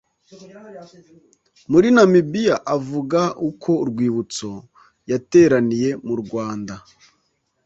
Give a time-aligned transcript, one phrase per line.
[1.71, 4.49] muri Namibiya avuga uko Urwibutso
[5.11, 6.75] yateraniye murwanda